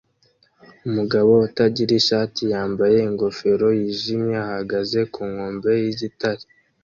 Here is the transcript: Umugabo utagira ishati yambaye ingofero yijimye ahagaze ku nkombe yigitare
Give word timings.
Umugabo 0.87 1.31
utagira 1.47 1.91
ishati 2.01 2.41
yambaye 2.53 2.97
ingofero 3.09 3.67
yijimye 3.79 4.35
ahagaze 4.45 4.99
ku 5.13 5.21
nkombe 5.31 5.71
yigitare 5.83 6.43